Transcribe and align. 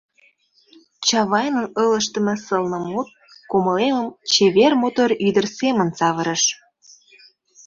Чавайнын 1.07 1.65
ылыжтыме 1.83 2.35
сылнымут 2.45 3.07
кумылемым 3.49 4.07
чевер-мотор 4.31 5.09
ӱдыр 5.27 5.45
семын 5.57 5.89
савырыш. 5.97 6.43